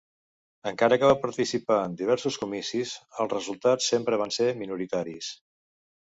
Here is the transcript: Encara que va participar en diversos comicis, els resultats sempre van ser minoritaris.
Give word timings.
Encara 0.69 0.95
que 1.03 1.09
va 1.11 1.17
participar 1.25 1.77
en 1.89 1.97
diversos 1.99 2.39
comicis, 2.45 2.95
els 3.25 3.31
resultats 3.35 3.93
sempre 3.93 4.21
van 4.25 4.35
ser 4.41 4.51
minoritaris. 4.65 5.31